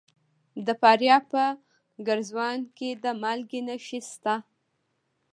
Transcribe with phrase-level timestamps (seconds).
[0.65, 1.43] د فاریاب په
[2.07, 4.35] ګرزوان کې د مالګې نښې شته.